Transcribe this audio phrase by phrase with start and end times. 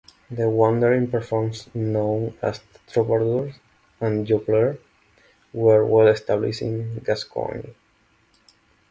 [0.31, 3.53] The wandering performers known as troubadours
[3.99, 4.79] and jongleurs
[5.53, 7.75] were well established in Gascony.